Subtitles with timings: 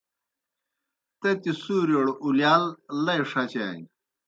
[1.19, 2.63] تتیْ سُورِیؤڑ اُلِیال
[3.03, 3.85] لئی ݜچانیْ۔